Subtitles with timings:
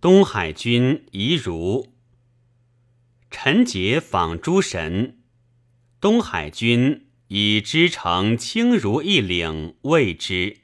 [0.00, 1.92] 东海君疑如。
[3.32, 5.18] 陈节访诸神，
[6.00, 10.58] 东海君以织成轻如一领，谓之。